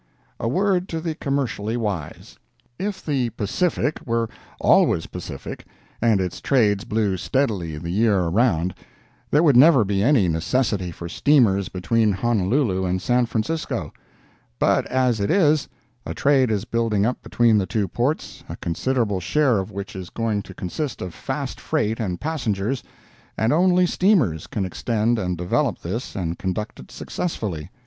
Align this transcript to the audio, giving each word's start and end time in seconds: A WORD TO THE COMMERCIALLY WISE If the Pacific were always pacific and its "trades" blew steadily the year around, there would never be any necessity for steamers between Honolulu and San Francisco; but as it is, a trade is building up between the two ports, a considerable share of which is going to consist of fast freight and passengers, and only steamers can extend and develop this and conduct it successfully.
A 0.39 0.47
WORD 0.47 0.89
TO 0.89 0.99
THE 0.99 1.13
COMMERCIALLY 1.13 1.77
WISE 1.77 2.39
If 2.79 3.05
the 3.05 3.29
Pacific 3.29 3.99
were 4.03 4.29
always 4.59 5.05
pacific 5.05 5.63
and 6.01 6.19
its 6.19 6.41
"trades" 6.41 6.85
blew 6.85 7.17
steadily 7.17 7.77
the 7.77 7.91
year 7.91 8.21
around, 8.21 8.73
there 9.29 9.43
would 9.43 9.55
never 9.55 9.85
be 9.85 10.01
any 10.01 10.27
necessity 10.27 10.89
for 10.89 11.07
steamers 11.07 11.69
between 11.69 12.13
Honolulu 12.13 12.83
and 12.83 12.99
San 12.99 13.27
Francisco; 13.27 13.93
but 14.57 14.87
as 14.87 15.19
it 15.19 15.29
is, 15.29 15.67
a 16.03 16.15
trade 16.15 16.49
is 16.49 16.65
building 16.65 17.05
up 17.05 17.21
between 17.21 17.59
the 17.59 17.67
two 17.67 17.87
ports, 17.87 18.43
a 18.49 18.55
considerable 18.55 19.19
share 19.19 19.59
of 19.59 19.69
which 19.69 19.95
is 19.95 20.09
going 20.09 20.41
to 20.41 20.55
consist 20.55 21.03
of 21.03 21.13
fast 21.13 21.59
freight 21.61 21.99
and 21.99 22.19
passengers, 22.19 22.81
and 23.37 23.53
only 23.53 23.85
steamers 23.85 24.47
can 24.47 24.65
extend 24.65 25.19
and 25.19 25.37
develop 25.37 25.77
this 25.83 26.15
and 26.15 26.39
conduct 26.39 26.79
it 26.79 26.89
successfully. 26.89 27.69